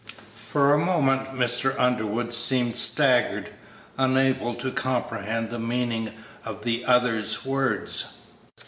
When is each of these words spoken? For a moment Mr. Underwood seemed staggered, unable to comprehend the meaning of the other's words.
For 0.39 0.73
a 0.73 0.79
moment 0.79 1.35
Mr. 1.35 1.75
Underwood 1.79 2.33
seemed 2.33 2.75
staggered, 2.75 3.51
unable 3.99 4.55
to 4.55 4.71
comprehend 4.71 5.51
the 5.51 5.59
meaning 5.59 6.11
of 6.43 6.63
the 6.63 6.85
other's 6.85 7.45
words. 7.45 8.07